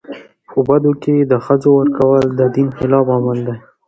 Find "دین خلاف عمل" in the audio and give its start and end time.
2.55-3.39